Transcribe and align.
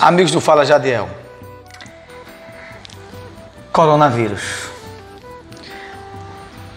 Amigos 0.00 0.30
do 0.30 0.40
Fala 0.40 0.64
Jadiel. 0.64 1.08
Coronavírus. 3.72 4.68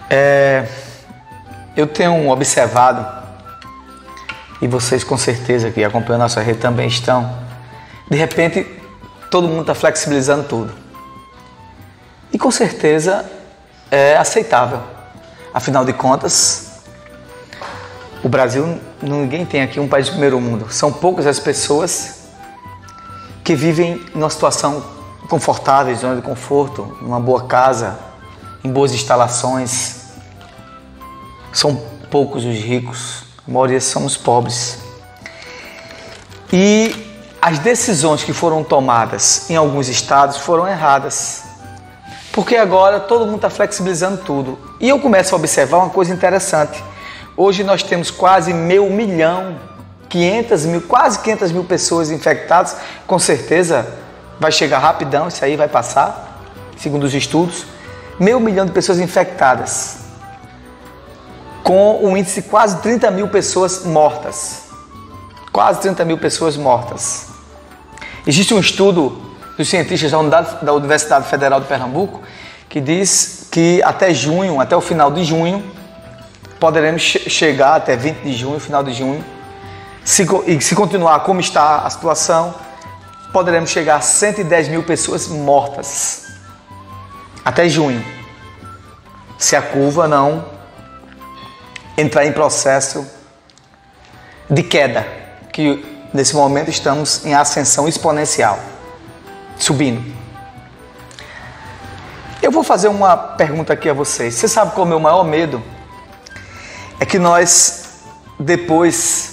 É, 0.10 0.66
eu 1.78 1.86
tenho 1.86 2.30
observado, 2.30 3.06
e 4.60 4.68
vocês 4.68 5.04
com 5.04 5.18
certeza 5.20 5.70
que 5.70 5.84
acompanham 5.84 6.18
nossa 6.18 6.42
rede 6.42 6.58
também 6.58 6.88
estão, 6.88 7.38
de 8.10 8.18
repente 8.18 8.66
todo 9.30 9.48
mundo 9.48 9.62
está 9.62 9.76
flexibilizando 9.76 10.48
tudo. 10.48 10.74
E 12.34 12.40
com 12.40 12.50
certeza 12.50 13.30
é 13.92 14.18
aceitável. 14.18 14.82
Afinal 15.54 15.86
de 15.86 15.94
contas, 15.94 16.82
o 18.24 18.28
Brasil, 18.28 18.80
ninguém 19.00 19.46
tem 19.46 19.62
aqui 19.62 19.80
um 19.80 19.88
país 19.88 20.08
de 20.08 20.12
primeiro 20.14 20.42
mundo. 20.42 20.74
São 20.74 20.92
poucas 20.92 21.28
as 21.28 21.40
pessoas 21.40 22.21
que 23.44 23.56
vivem 23.56 24.02
numa 24.14 24.30
situação 24.30 24.84
confortável, 25.30 25.96
zona 25.96 26.16
de 26.16 26.22
conforto, 26.22 26.98
numa 27.02 27.20
boa 27.20 27.44
casa, 27.44 27.98
em 28.64 28.72
boas 28.72 28.92
instalações. 28.94 30.02
São 31.54 31.76
poucos 32.10 32.46
os 32.46 32.58
ricos, 32.58 33.24
a 33.48 33.52
maioria 33.52 33.82
somos 33.82 34.18
pobres. 34.18 34.80
E 36.52 36.94
as 37.42 37.60
decisões 37.60 38.24
que 38.24 38.34
foram 38.34 38.64
tomadas 38.64 39.50
em 39.50 39.56
alguns 39.56 39.88
estados 39.88 40.38
foram 40.38 40.68
erradas. 40.68 41.44
Porque 42.32 42.56
agora 42.56 43.00
todo 43.00 43.26
mundo 43.26 43.38
está 43.38 43.50
flexibilizando 43.50 44.18
tudo. 44.24 44.58
E 44.80 44.88
eu 44.88 45.00
começo 45.00 45.34
a 45.34 45.38
observar 45.38 45.78
uma 45.78 45.90
coisa 45.90 46.14
interessante. 46.14 46.82
Hoje 47.36 47.64
nós 47.64 47.82
temos 47.84 48.12
quase 48.12 48.54
meio 48.54 48.90
milhão, 48.90 49.58
500 50.12 50.66
mil, 50.66 50.82
quase 50.82 51.20
500 51.20 51.52
mil 51.54 51.64
pessoas 51.64 52.12
infectadas. 52.12 52.76
Com 53.08 53.18
certeza 53.18 53.88
vai 54.40 54.52
chegar 54.52 54.80
rapidão, 54.80 55.30
isso 55.30 55.44
aí 55.44 55.56
vai 55.56 55.70
passar, 55.70 56.44
segundo 56.78 57.06
os 57.06 57.14
estudos. 57.14 57.66
Meio 58.20 58.40
milhão 58.40 58.66
de 58.66 58.74
pessoas 58.74 59.00
infectadas, 59.00 60.00
com 61.64 62.06
um 62.06 62.16
índice 62.18 62.42
de 62.42 62.50
quase 62.50 62.78
30 62.82 63.10
mil 63.10 63.30
pessoas 63.30 63.86
mortas. 63.86 64.64
Quase 65.52 65.80
30 65.80 66.06
mil 66.06 66.18
pessoas 66.18 66.58
mortas. 66.58 67.28
Existe 68.28 68.54
um 68.54 68.60
estudo 68.60 69.20
dos 69.58 69.70
cientistas 69.70 70.12
da 70.62 70.74
Universidade 70.74 71.28
Federal 71.28 71.60
de 71.60 71.68
Pernambuco 71.68 72.22
que 72.70 72.80
diz 72.80 73.48
que 73.52 73.82
até 73.84 74.14
junho, 74.14 74.60
até 74.60 74.76
o 74.76 74.82
final 74.82 75.12
de 75.12 75.24
junho, 75.24 75.64
poderemos 76.60 77.02
chegar 77.02 77.76
até 77.76 77.96
20 77.98 78.18
de 78.20 78.34
junho, 78.34 78.60
final 78.60 78.82
de 78.84 78.94
junho, 78.94 79.24
se, 80.04 80.26
e 80.48 80.62
se 80.62 80.76
continuar 80.76 81.22
como 81.22 81.40
está 81.40 81.80
a 81.80 81.90
situação, 81.90 82.56
poderemos 83.32 83.70
chegar 83.70 83.98
a 83.98 84.02
110 84.02 84.68
mil 84.68 84.84
pessoas 84.84 85.28
mortas 85.28 86.22
até 87.44 87.68
junho, 87.68 88.06
se 89.38 89.56
a 89.56 89.62
curva 89.62 90.08
não 90.08 90.46
entrar 91.98 92.26
em 92.26 92.32
processo 92.32 93.06
de 94.50 94.62
queda, 94.62 95.08
que 95.52 95.84
nesse 96.14 96.36
momento 96.36 96.70
estamos 96.70 97.26
em 97.26 97.34
ascensão 97.34 97.88
exponencial, 97.88 98.60
subindo. 99.58 100.22
Eu 102.42 102.52
vou 102.52 102.64
fazer 102.64 102.90
uma 102.90 103.16
pergunta 103.16 103.74
aqui 103.74 103.90
a 103.90 103.94
vocês. 103.94 104.36
Você 104.36 104.48
sabe 104.48 104.72
qual 104.72 104.86
é 104.86 104.88
o 104.88 104.90
meu 104.90 105.00
maior 105.00 105.24
medo? 105.24 105.64
É 107.00 107.06
que 107.06 107.18
nós 107.18 108.02
depois 108.40 109.31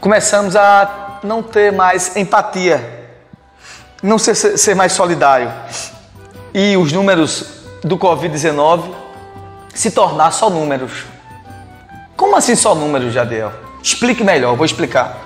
começamos 0.00 0.56
a 0.56 1.18
não 1.22 1.42
ter 1.42 1.72
mais 1.72 2.16
empatia, 2.16 3.08
não 4.02 4.18
ser, 4.18 4.34
ser 4.34 4.74
mais 4.74 4.92
solidário. 4.92 5.52
E 6.54 6.76
os 6.76 6.92
números 6.92 7.44
do 7.84 7.98
Covid-19 7.98 8.94
se 9.74 9.90
tornar 9.90 10.30
só 10.32 10.48
números. 10.48 11.04
Como 12.16 12.36
assim 12.36 12.56
só 12.56 12.74
números, 12.74 13.12
Jadiel? 13.12 13.52
Explique 13.82 14.24
melhor, 14.24 14.56
vou 14.56 14.64
explicar. 14.64 15.16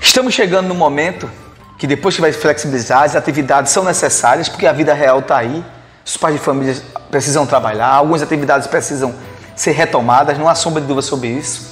Estamos 0.00 0.34
chegando 0.34 0.68
no 0.68 0.74
momento 0.74 1.30
que 1.78 1.86
depois 1.86 2.14
que 2.14 2.20
vai 2.20 2.32
flexibilizar, 2.32 3.04
as 3.04 3.16
atividades 3.16 3.72
são 3.72 3.84
necessárias, 3.84 4.48
porque 4.48 4.66
a 4.66 4.72
vida 4.72 4.92
real 4.92 5.20
está 5.20 5.38
aí. 5.38 5.64
Os 6.04 6.16
pais 6.16 6.34
de 6.34 6.40
família 6.40 6.76
precisam 7.10 7.46
trabalhar, 7.46 7.88
algumas 7.88 8.22
atividades 8.22 8.66
precisam 8.66 9.14
ser 9.56 9.72
retomadas, 9.72 10.36
não 10.38 10.48
há 10.48 10.54
sombra 10.54 10.80
de 10.80 10.86
dúvida 10.86 11.02
sobre 11.02 11.28
isso. 11.28 11.71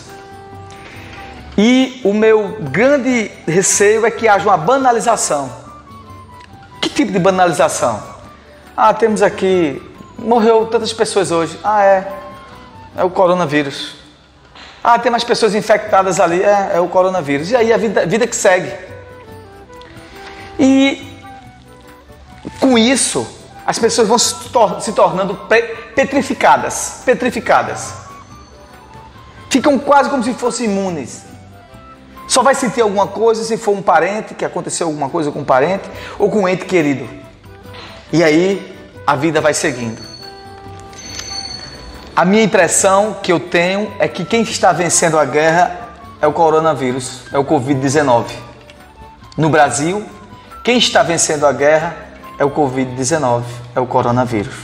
O 2.02 2.14
meu 2.14 2.56
grande 2.60 3.30
receio 3.46 4.06
é 4.06 4.10
que 4.10 4.26
haja 4.26 4.46
uma 4.46 4.56
banalização. 4.56 5.52
Que 6.80 6.88
tipo 6.88 7.12
de 7.12 7.18
banalização? 7.18 8.02
Ah, 8.74 8.94
temos 8.94 9.20
aqui, 9.20 9.82
morreu 10.18 10.66
tantas 10.66 10.92
pessoas 10.92 11.30
hoje. 11.30 11.58
Ah, 11.62 11.84
é, 11.84 12.12
é 12.96 13.04
o 13.04 13.10
coronavírus. 13.10 13.96
Ah, 14.82 14.98
tem 14.98 15.10
mais 15.10 15.24
pessoas 15.24 15.54
infectadas 15.54 16.18
ali, 16.18 16.42
é, 16.42 16.72
é 16.74 16.80
o 16.80 16.88
coronavírus. 16.88 17.50
E 17.50 17.56
aí 17.56 17.72
a 17.72 17.76
vida, 17.76 18.06
vida 18.06 18.26
que 18.26 18.34
segue. 18.34 18.72
E 20.58 21.06
com 22.58 22.78
isso, 22.78 23.26
as 23.66 23.78
pessoas 23.78 24.08
vão 24.08 24.18
se, 24.18 24.48
tor 24.48 24.80
se 24.80 24.92
tornando 24.92 25.34
petrificadas, 25.94 27.02
petrificadas. 27.04 27.92
Ficam 29.50 29.78
quase 29.78 30.08
como 30.08 30.22
se 30.22 30.32
fossem 30.32 30.66
imunes. 30.66 31.29
Só 32.40 32.44
vai 32.44 32.54
sentir 32.54 32.80
alguma 32.80 33.06
coisa 33.06 33.44
se 33.44 33.58
for 33.58 33.72
um 33.72 33.82
parente, 33.82 34.32
que 34.32 34.46
aconteceu 34.46 34.86
alguma 34.86 35.10
coisa 35.10 35.30
com 35.30 35.40
um 35.40 35.44
parente, 35.44 35.84
ou 36.18 36.30
com 36.30 36.38
um 36.38 36.48
ente 36.48 36.64
querido. 36.64 37.06
E 38.10 38.24
aí 38.24 38.74
a 39.06 39.14
vida 39.14 39.42
vai 39.42 39.52
seguindo. 39.52 40.00
A 42.16 42.24
minha 42.24 42.42
impressão 42.42 43.18
que 43.22 43.30
eu 43.30 43.38
tenho 43.38 43.92
é 43.98 44.08
que 44.08 44.24
quem 44.24 44.40
está 44.40 44.72
vencendo 44.72 45.18
a 45.18 45.24
guerra 45.26 45.90
é 46.18 46.26
o 46.26 46.32
coronavírus, 46.32 47.24
é 47.30 47.36
o 47.36 47.44
Covid-19. 47.44 48.30
No 49.36 49.50
Brasil, 49.50 50.02
quem 50.64 50.78
está 50.78 51.02
vencendo 51.02 51.44
a 51.44 51.52
guerra 51.52 51.94
é 52.38 52.44
o 52.46 52.50
Covid-19, 52.50 53.42
é 53.76 53.80
o 53.80 53.86
coronavírus. 53.86 54.54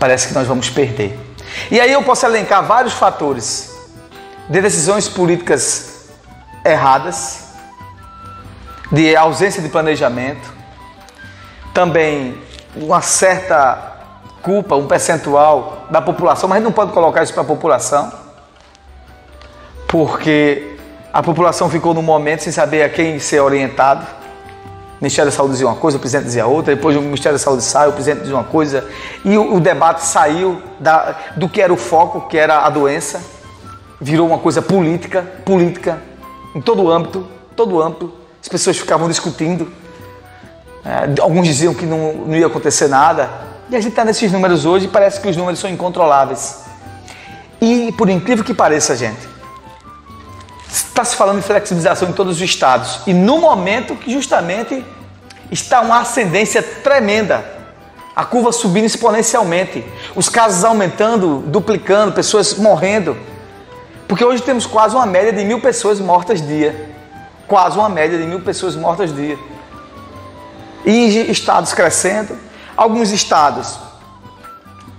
Parece 0.00 0.26
que 0.26 0.34
nós 0.34 0.48
vamos 0.48 0.68
perder. 0.68 1.16
E 1.70 1.78
aí 1.78 1.92
eu 1.92 2.02
posso 2.02 2.26
elencar 2.26 2.64
vários 2.64 2.94
fatores 2.94 3.70
de 4.48 4.60
decisões 4.60 5.08
políticas 5.08 5.94
erradas, 6.70 7.46
de 8.90 9.16
ausência 9.16 9.62
de 9.62 9.68
planejamento, 9.68 10.52
também 11.74 12.38
uma 12.74 13.00
certa 13.00 13.96
culpa, 14.42 14.76
um 14.76 14.86
percentual 14.86 15.86
da 15.90 16.00
população, 16.00 16.48
mas 16.48 16.56
a 16.56 16.58
gente 16.60 16.64
não 16.66 16.72
pode 16.72 16.92
colocar 16.92 17.22
isso 17.22 17.32
para 17.32 17.42
a 17.42 17.46
população, 17.46 18.12
porque 19.88 20.76
a 21.12 21.22
população 21.22 21.68
ficou 21.68 21.92
no 21.94 22.02
momento 22.02 22.42
sem 22.42 22.52
saber 22.52 22.82
a 22.82 22.88
quem 22.88 23.18
ser 23.18 23.40
orientado. 23.40 24.06
O 25.00 25.02
Ministério 25.02 25.30
da 25.30 25.36
Saúde 25.36 25.52
dizia 25.52 25.66
uma 25.66 25.76
coisa, 25.76 25.96
o 25.96 26.00
presidente 26.00 26.26
dizia 26.26 26.46
outra, 26.46 26.74
depois 26.74 26.96
o 26.96 27.00
Ministério 27.00 27.38
da 27.38 27.42
Saúde 27.42 27.62
sai, 27.62 27.88
o 27.88 27.92
presidente 27.92 28.20
dizia 28.20 28.36
uma 28.36 28.44
coisa, 28.44 28.88
e 29.24 29.36
o, 29.36 29.54
o 29.54 29.60
debate 29.60 30.04
saiu 30.04 30.62
da, 30.78 31.14
do 31.36 31.48
que 31.48 31.60
era 31.60 31.72
o 31.72 31.76
foco, 31.76 32.28
que 32.28 32.38
era 32.38 32.60
a 32.60 32.70
doença, 32.70 33.20
virou 34.00 34.26
uma 34.26 34.38
coisa 34.38 34.62
política, 34.62 35.22
política, 35.44 35.98
em 36.56 36.60
todo 36.60 36.82
o 36.82 36.90
âmbito, 36.90 37.26
todo 37.54 37.76
o 37.76 37.82
âmbito, 37.82 38.10
as 38.40 38.48
pessoas 38.48 38.78
ficavam 38.78 39.08
discutindo, 39.08 39.70
é, 40.82 41.20
alguns 41.20 41.46
diziam 41.46 41.74
que 41.74 41.84
não, 41.84 42.14
não 42.14 42.34
ia 42.34 42.46
acontecer 42.46 42.88
nada, 42.88 43.28
e 43.68 43.76
a 43.76 43.80
gente 43.80 43.90
está 43.90 44.04
nesses 44.04 44.32
números 44.32 44.64
hoje 44.64 44.86
e 44.86 44.88
parece 44.88 45.20
que 45.20 45.28
os 45.28 45.36
números 45.36 45.60
são 45.60 45.68
incontroláveis. 45.68 46.60
E 47.60 47.92
por 47.92 48.08
incrível 48.08 48.42
que 48.42 48.54
pareça, 48.54 48.96
gente, 48.96 49.28
está 50.70 51.04
se 51.04 51.14
falando 51.14 51.40
de 51.40 51.46
flexibilização 51.46 52.08
em 52.08 52.12
todos 52.12 52.36
os 52.36 52.42
estados. 52.42 53.00
E 53.06 53.12
no 53.12 53.38
momento 53.38 53.94
que 53.96 54.10
justamente 54.10 54.82
está 55.50 55.80
uma 55.82 56.00
ascendência 56.00 56.62
tremenda. 56.62 57.44
A 58.14 58.24
curva 58.24 58.50
subindo 58.50 58.86
exponencialmente. 58.86 59.84
Os 60.14 60.30
casos 60.30 60.64
aumentando, 60.64 61.42
duplicando, 61.46 62.12
pessoas 62.12 62.54
morrendo. 62.54 63.14
Porque 64.08 64.24
hoje 64.24 64.42
temos 64.42 64.66
quase 64.66 64.94
uma 64.94 65.06
média 65.06 65.32
de 65.32 65.44
mil 65.44 65.60
pessoas 65.60 66.00
mortas 66.00 66.40
dia. 66.40 66.94
Quase 67.46 67.78
uma 67.78 67.88
média 67.88 68.16
de 68.18 68.24
mil 68.24 68.40
pessoas 68.40 68.76
mortas 68.76 69.14
dia. 69.14 69.38
E 70.84 71.30
estados 71.30 71.72
crescendo. 71.74 72.36
Alguns 72.76 73.10
estados 73.10 73.78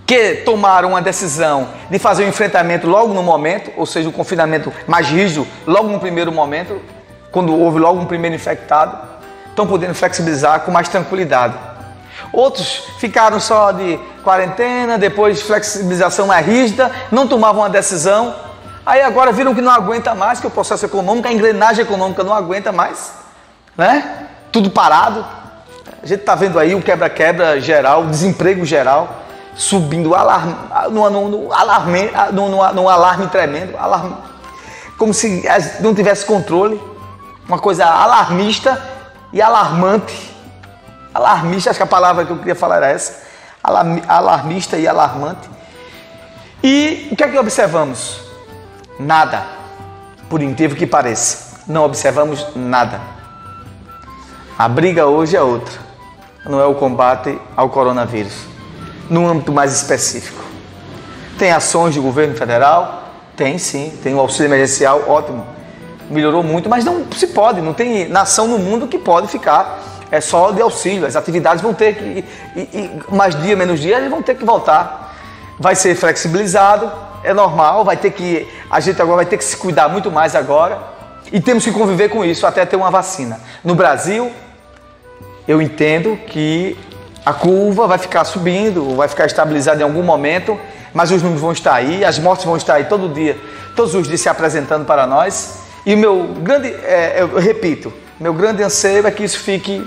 que 0.06 0.36
tomaram 0.46 0.90
uma 0.90 1.02
decisão 1.02 1.68
de 1.90 2.00
fazer 2.00 2.24
o 2.24 2.28
enfrentamento 2.28 2.88
logo 2.88 3.14
no 3.14 3.22
momento, 3.22 3.72
ou 3.76 3.86
seja, 3.86 4.08
o 4.08 4.12
confinamento 4.12 4.72
mais 4.88 5.10
rígido 5.10 5.46
logo 5.66 5.90
no 5.90 6.00
primeiro 6.00 6.32
momento, 6.32 6.82
quando 7.30 7.54
houve 7.54 7.78
logo 7.78 8.00
um 8.00 8.06
primeiro 8.06 8.34
infectado, 8.34 8.98
estão 9.50 9.68
podendo 9.68 9.94
flexibilizar 9.94 10.62
com 10.62 10.72
mais 10.72 10.88
tranquilidade. 10.88 11.56
Outros 12.32 12.84
ficaram 13.00 13.40
só 13.40 13.74
de 13.74 14.00
quarentena, 14.24 14.98
depois 14.98 15.42
flexibilização 15.42 16.28
mais 16.28 16.46
rígida, 16.46 16.90
não 17.12 17.28
tomavam 17.28 17.62
uma 17.62 17.70
decisão, 17.70 18.34
Aí 18.88 19.02
agora 19.02 19.34
viram 19.34 19.54
que 19.54 19.60
não 19.60 19.70
aguenta 19.70 20.16
mais, 20.16 20.40
que 20.40 20.48
o 20.48 20.50
processo 20.50 20.86
econômico, 20.86 21.28
a 21.28 21.34
engrenagem 21.34 21.84
econômica 21.84 22.24
não 22.24 22.34
aguenta 22.34 22.72
mais, 22.72 23.12
né? 23.76 24.30
Tudo 24.50 24.72
parado. 24.72 25.26
A 26.02 26.06
gente 26.06 26.22
está 26.22 26.36
vendo 26.36 26.58
aí 26.58 26.74
o 26.74 26.82
quebra-quebra 26.82 27.60
geral, 27.60 28.04
o 28.04 28.08
desemprego 28.08 28.66
geral, 28.66 29.24
subindo 29.56 30.16
alarme, 30.16 30.56
no, 30.90 31.52
alarme, 31.52 32.10
alarme 32.90 33.28
tremendo, 33.28 33.76
alarme, 33.78 34.16
como 34.98 35.14
se 35.14 35.44
não 35.82 35.94
tivesse 35.94 36.26
controle. 36.26 36.82
Uma 37.46 37.60
coisa 37.60 37.86
alarmista 37.86 38.82
e 39.34 39.42
alarmante. 39.42 40.34
Alarmista, 41.14 41.72
acho 41.72 41.80
que 41.80 41.84
a 41.84 41.88
palavra 41.88 42.24
que 42.24 42.32
eu 42.32 42.38
queria 42.38 42.56
falar 42.56 42.78
era 42.78 42.88
essa. 42.88 43.22
Alarmista 43.62 44.78
e 44.78 44.88
alarmante. 44.88 45.50
E 46.64 47.10
o 47.12 47.18
que 47.18 47.24
é 47.26 47.28
que 47.28 47.38
observamos? 47.38 48.27
Nada. 49.00 49.46
Por 50.30 50.42
incrível 50.42 50.76
que 50.76 50.86
pareça, 50.86 51.62
não 51.68 51.84
observamos 51.84 52.46
nada. 52.56 53.00
A 54.58 54.68
briga 54.68 55.06
hoje 55.06 55.36
é 55.36 55.42
outra. 55.42 55.80
Não 56.46 56.60
é 56.60 56.66
o 56.66 56.76
combate 56.76 57.40
ao 57.56 57.70
coronavírus. 57.70 58.34
No 59.10 59.28
âmbito 59.28 59.52
mais 59.52 59.74
específico. 59.74 60.44
Tem 61.38 61.52
ações 61.52 61.96
do 61.96 62.02
governo 62.02 62.36
federal? 62.36 63.12
Tem 63.36 63.58
sim. 63.58 63.98
Tem 64.02 64.14
o 64.16 64.20
auxílio 64.20 64.48
emergencial, 64.48 65.04
ótimo. 65.08 65.46
Melhorou 66.10 66.42
muito, 66.42 66.70
mas 66.70 66.84
não 66.84 67.06
se 67.12 67.28
pode. 67.28 67.62
Não 67.62 67.74
tem 67.74 68.10
nação 68.10 68.48
no 68.48 68.58
mundo 68.58 68.88
que 68.88 68.98
pode 68.98 69.28
ficar 69.28 69.80
é 70.12 70.22
só 70.22 70.52
de 70.52 70.62
auxílio. 70.62 71.06
As 71.06 71.16
atividades 71.16 71.62
vão 71.62 71.74
ter 71.74 71.96
que, 71.96 72.26
e, 72.56 72.60
e, 72.60 73.02
mais 73.10 73.40
dia, 73.42 73.56
menos 73.56 73.80
dia, 73.80 73.98
eles 73.98 74.10
vão 74.10 74.22
ter 74.22 74.36
que 74.36 74.46
voltar. 74.46 75.16
Vai 75.60 75.76
ser 75.76 75.96
flexibilizado, 75.96 76.92
é 77.24 77.34
normal, 77.34 77.84
vai 77.84 77.98
ter 77.98 78.12
que, 78.12 78.48
a 78.70 78.80
gente 78.80 79.02
agora 79.02 79.18
vai 79.18 79.26
ter 79.26 79.38
que 79.38 79.44
se 79.44 79.56
cuidar 79.58 79.88
muito 79.88 80.12
mais 80.12 80.36
agora. 80.36 80.80
E 81.32 81.42
temos 81.42 81.64
que 81.64 81.72
conviver 81.72 82.10
com 82.10 82.24
isso 82.24 82.46
até 82.48 82.66
ter 82.66 82.76
uma 82.76 82.90
vacina. 82.90 83.40
No 83.64 83.76
Brasil, 83.76 84.32
eu 85.48 85.62
entendo 85.62 86.18
que 86.28 86.78
a 87.26 87.34
curva 87.34 87.88
vai 87.88 87.98
ficar 87.98 88.24
subindo, 88.24 88.96
vai 88.96 89.08
ficar 89.08 89.26
estabilizada 89.26 89.82
em 89.82 89.84
algum 89.84 90.04
momento, 90.04 90.58
mas 90.94 91.12
os 91.12 91.22
números 91.22 91.42
vão 91.42 91.52
estar 91.52 91.74
aí, 91.74 92.06
as 92.06 92.18
mortes 92.18 92.46
vão 92.46 92.56
estar 92.56 92.76
aí 92.76 92.86
todo 92.86 93.14
dia, 93.14 93.38
todos 93.76 93.94
os 93.94 94.08
dias 94.08 94.22
se 94.22 94.30
apresentando 94.30 94.86
para 94.86 95.06
nós. 95.06 95.60
E 95.86 95.94
o 95.94 95.98
meu 95.98 96.24
grande, 96.42 96.70
é, 96.70 97.18
eu 97.20 97.38
repito, 97.38 97.94
meu 98.20 98.34
grande 98.34 98.64
anseio 98.64 99.06
é 99.06 99.12
que 99.12 99.24
isso 99.24 99.40
fique 99.40 99.86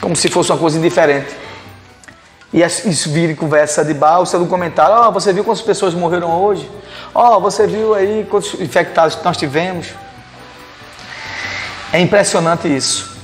como 0.00 0.16
se 0.16 0.28
fosse 0.28 0.50
uma 0.50 0.58
coisa 0.58 0.78
indiferente. 0.78 1.28
E 2.52 2.62
isso 2.62 3.10
vira 3.10 3.34
conversa 3.34 3.84
de 3.84 3.92
bar, 3.92 4.20
você 4.20 4.38
no 4.38 4.46
comentário, 4.46 4.94
ó, 4.94 5.08
oh, 5.08 5.12
você 5.12 5.32
viu 5.32 5.44
quantas 5.44 5.62
pessoas 5.62 5.92
morreram 5.92 6.30
hoje? 6.42 6.70
Ó, 7.14 7.36
oh, 7.36 7.40
você 7.40 7.66
viu 7.66 7.94
aí 7.94 8.26
quantos 8.30 8.58
infectados 8.58 9.18
nós 9.22 9.36
tivemos? 9.36 9.88
É 11.92 12.00
impressionante 12.00 12.74
isso. 12.74 13.16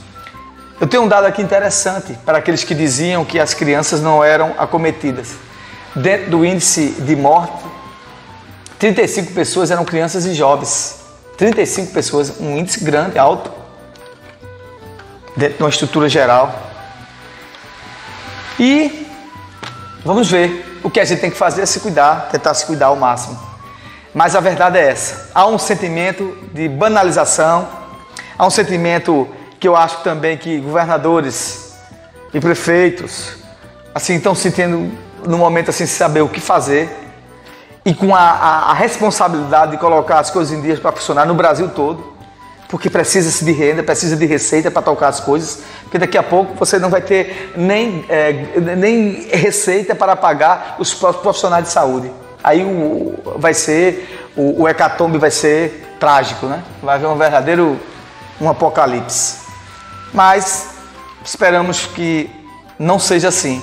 Eu 0.81 0.87
tenho 0.87 1.05
um 1.05 1.09
dado 1.09 1.27
aqui 1.27 1.41
interessante 1.41 2.19
para 2.25 2.39
aqueles 2.39 2.65
que 2.65 2.75
diziam 2.75 3.25
que 3.25 3.39
as 3.39 3.55
crianças 3.55 4.03
não 4.03 4.23
eram 4.23 4.55
acometidas. 4.59 5.35
Dentro 5.95 6.31
do 6.31 6.45
índice 6.45 6.97
de 7.01 7.17
morte, 7.17 7.65
35 8.79 9.33
pessoas 9.33 9.71
eram 9.71 9.85
crianças 9.85 10.27
e 10.27 10.35
jovens. 10.35 11.01
35 11.39 11.93
pessoas, 11.93 12.41
um 12.41 12.59
índice 12.59 12.85
grande, 12.85 13.19
alto 13.19 13.51
dentro 15.37 15.57
de 15.57 15.63
uma 15.63 15.71
estrutura 15.71 16.09
geral. 16.09 16.55
E 18.59 19.04
vamos 20.05 20.31
ver. 20.31 20.81
O 20.83 20.91
que 20.91 21.01
a 21.01 21.05
gente 21.05 21.21
tem 21.21 21.31
que 21.31 21.37
fazer 21.37 21.63
é 21.63 21.67
se 21.67 21.81
cuidar, 21.81 22.29
tentar 22.31 22.55
se 22.55 22.67
cuidar 22.67 22.87
ao 22.87 22.97
máximo. 22.97 23.39
Mas 24.13 24.37
a 24.37 24.41
verdade 24.41 24.79
é 24.79 24.91
essa: 24.91 25.31
há 25.35 25.47
um 25.47 25.59
sentimento 25.59 26.37
de 26.53 26.69
banalização, 26.69 27.69
há 28.39 28.47
um 28.47 28.51
sentimento 28.51 29.29
que 29.59 29.67
eu 29.67 29.75
acho 29.75 30.03
também 30.03 30.37
que 30.37 30.61
governadores 30.61 31.75
e 32.33 32.41
prefeitos 32.41 33.33
assim 33.95 34.17
estão 34.17 34.35
sentindo 34.35 34.93
no 35.25 35.39
momento 35.39 35.71
assim 35.71 35.87
saber 35.87 36.21
o 36.21 36.29
que 36.29 36.41
fazer 36.41 36.91
e 37.85 37.95
com 37.95 38.15
a, 38.15 38.21
a, 38.21 38.71
a 38.71 38.75
responsabilidade 38.75 39.71
de 39.71 39.79
colocar 39.79 40.19
as 40.19 40.31
coisas 40.31 40.53
em 40.53 40.61
dias 40.61 40.81
para 40.81 40.93
funcionar 40.93 41.25
no 41.25 41.35
Brasil 41.35 41.69
todo 41.69 42.15
porque 42.75 42.91
precisa-se 42.91 43.45
de 43.45 43.53
renda, 43.53 43.85
precisa 43.85 44.17
de 44.17 44.27
receita 44.27 44.69
para 44.69 44.83
tocar 44.83 45.07
as 45.07 45.21
coisas, 45.21 45.61
porque 45.95 46.07
daqui 46.07 46.19
a 46.19 46.25
pouco 46.25 46.55
você 46.57 46.77
não 46.77 46.91
vai 46.91 47.01
ter 47.01 47.53
nem, 47.55 48.05
é, 48.09 48.33
nem 48.77 49.29
receita 49.31 49.95
para 49.95 50.17
pagar 50.17 50.75
os 50.77 50.93
profissionais 50.93 51.67
de 51.67 51.71
saúde. 51.71 52.11
Aí 52.43 52.65
o, 52.65 53.15
vai 53.37 53.55
ser, 53.55 54.29
o, 54.35 54.63
o 54.63 54.69
hecatombe 54.69 55.19
vai 55.19 55.31
ser 55.31 55.95
trágico, 56.01 56.47
né? 56.47 56.65
Vai 56.83 56.97
haver 56.97 57.07
um 57.07 57.17
verdadeiro 57.17 57.79
um 58.41 58.49
apocalipse. 58.49 59.39
Mas 60.13 60.71
esperamos 61.25 61.87
que 61.87 62.29
não 62.77 62.99
seja 62.99 63.29
assim. 63.29 63.63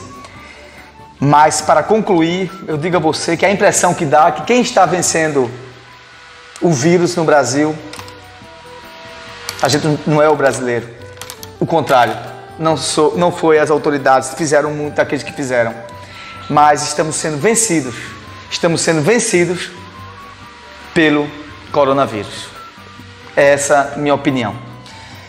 Mas 1.19 1.59
para 1.59 1.83
concluir, 1.83 2.49
eu 2.65 2.77
digo 2.77 2.95
a 2.95 2.99
você 3.01 3.35
que 3.35 3.45
a 3.45 3.51
impressão 3.51 3.93
que 3.93 4.05
dá 4.05 4.29
é 4.29 4.31
que 4.31 4.43
quem 4.43 4.61
está 4.61 4.85
vencendo 4.85 5.51
o 6.61 6.71
vírus 6.71 7.13
no 7.13 7.25
Brasil 7.25 7.75
a 9.61 9.67
gente 9.67 9.99
não 10.07 10.21
é 10.21 10.29
o 10.29 10.35
brasileiro. 10.37 11.00
O 11.61 11.65
contrário, 11.67 12.17
não, 12.57 12.75
sou, 12.75 13.15
não 13.15 13.31
foi 13.31 13.59
as 13.59 13.69
autoridades 13.69 14.31
que 14.31 14.35
fizeram 14.35 14.71
muito 14.71 14.99
aqueles 14.99 15.23
que 15.23 15.31
fizeram. 15.31 15.71
Mas 16.49 16.81
estamos 16.81 17.15
sendo 17.15 17.37
vencidos. 17.37 17.93
Estamos 18.49 18.81
sendo 18.81 18.99
vencidos 18.99 19.69
pelo 20.91 21.29
coronavírus. 21.71 22.47
Essa 23.35 23.91
é 23.91 23.93
a 23.93 23.97
minha 23.99 24.15
opinião. 24.15 24.55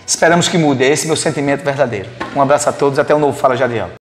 Esperamos 0.07 0.49
que 0.49 0.57
mude. 0.57 0.83
Esse 0.83 1.05
é 1.05 1.07
meu 1.07 1.17
sentimento 1.17 1.63
verdadeiro. 1.63 2.09
Um 2.35 2.41
abraço 2.41 2.67
a 2.67 2.73
todos. 2.73 2.99
Até 2.99 3.13
o 3.13 3.19
um 3.19 3.21
novo 3.21 3.39
Fala 3.39 3.55
Jadiel. 3.55 3.93